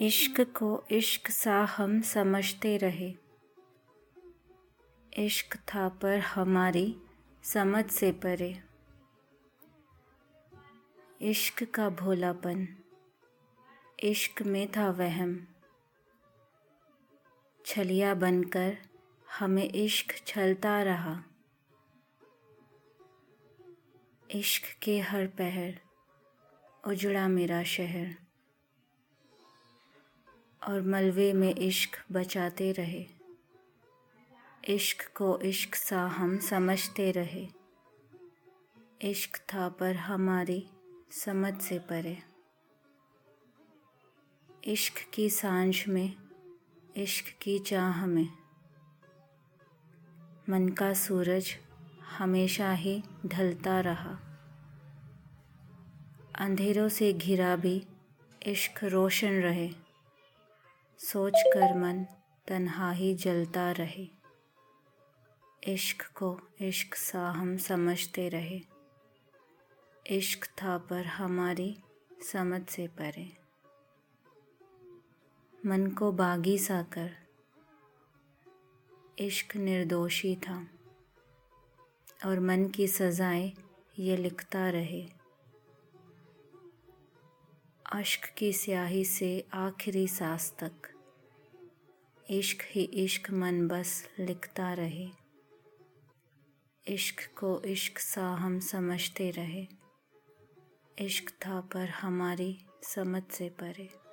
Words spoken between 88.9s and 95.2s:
से आखिरी सांस तक। इश्क ही इश्क मन बस लिखता रहे।